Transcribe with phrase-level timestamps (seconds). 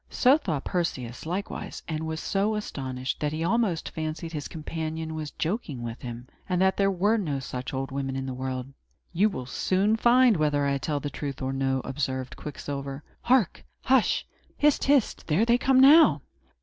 [0.09, 5.29] So thought Perseus, likewise, and was so astonished that he almost fancied his companion was
[5.29, 8.73] joking with him, and that there were no such old women in the world.
[9.13, 13.03] "You will soon find whether I tell the truth or no," observed Quicksilver.
[13.21, 13.63] "Hark!
[13.83, 14.25] hush!
[14.57, 14.85] hist!
[14.85, 15.27] hist!
[15.27, 16.23] There they come, now!"